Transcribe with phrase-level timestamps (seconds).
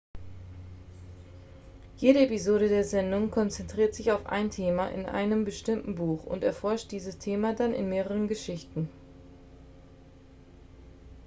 [1.97, 6.91] jede episode der sendung konzentriert sich auf ein thema in einem bestimmten buch und erforscht
[6.91, 8.89] dieses thema dann in mehreren geschichten